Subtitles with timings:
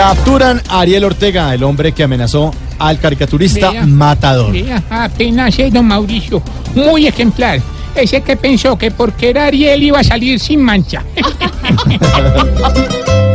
[0.00, 3.84] Capturan a Ariel Ortega, el hombre que amenazó al caricaturista Vea.
[3.84, 4.50] Matador.
[4.50, 6.42] Vea, apenas es don Mauricio,
[6.74, 7.60] muy ejemplar.
[7.94, 11.04] Ese que pensó que porque era Ariel iba a salir sin mancha.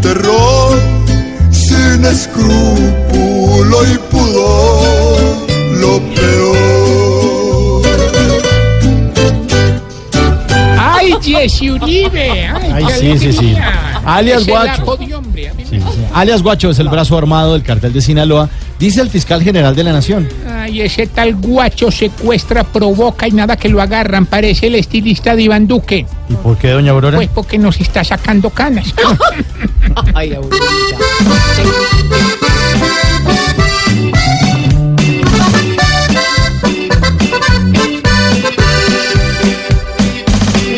[0.00, 0.78] terror
[1.50, 5.46] sin escrúpulo y pudor,
[5.80, 7.82] lo peor.
[10.78, 12.46] ¡Ay, Jesse Uribe!
[12.48, 13.56] ¡Ay, sí, sí, sí.
[14.04, 14.96] Alias Ese Guacho.
[14.96, 15.82] de hombre, Sí, sí.
[16.14, 18.48] Alias Guacho es el brazo armado del cartel de Sinaloa,
[18.78, 20.26] dice el fiscal general de la Nación.
[20.50, 24.24] Ay, ese tal guacho secuestra, provoca y nada que lo agarran.
[24.26, 26.06] Parece el estilista de Iván Duque.
[26.28, 27.16] ¿Y por qué, doña Aurora?
[27.16, 28.94] Pues porque nos está sacando canas.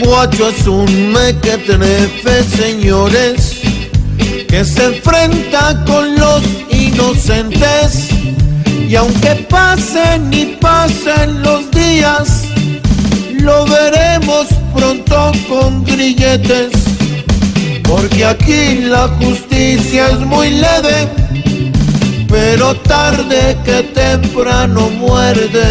[0.02, 3.60] Guacho es un mequetrefe, señores,
[4.48, 8.08] que se enfrenta con los inocentes.
[8.88, 12.44] Y aunque pasen y pasen los días,
[13.34, 16.79] lo veremos pronto con grilletes.
[18.20, 21.08] Porque aquí la justicia es muy leve,
[22.28, 25.64] pero tarde que temprano muerde.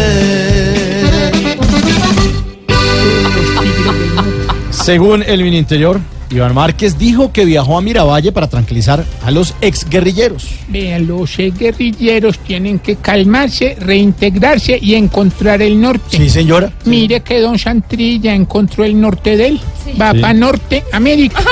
[4.72, 6.00] Según el Mininterior,
[6.32, 10.48] Iván Márquez dijo que viajó a Miravalle para tranquilizar a los exguerrilleros.
[10.68, 16.16] Vean, los eh, guerrilleros tienen que calmarse, reintegrarse y encontrar el norte.
[16.16, 16.72] Sí, señora.
[16.84, 19.60] Mire que don Santrilla encontró el norte de él.
[20.00, 20.20] Va Sí.
[20.20, 21.42] para Norte América.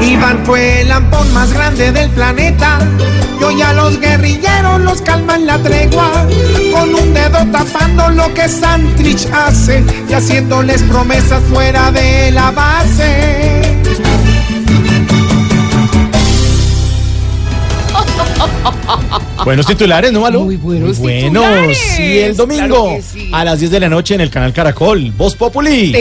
[0.00, 2.78] Iván fue el lampón más grande del planeta.
[3.40, 6.26] Y hoy a los guerrilleros los calman la tregua.
[6.72, 9.82] Con un dedo tapando lo que Santrich hace.
[10.08, 13.53] Y haciéndoles promesas fuera de la base.
[19.44, 20.40] Buenos titulares, ¿no, Malo?
[20.44, 21.24] Muy buenos buenos.
[21.42, 22.00] titulares.
[22.00, 23.30] Y el domingo Claro que sí.
[23.32, 25.92] a las 10 de la noche en el canal Caracol, Voz Populi.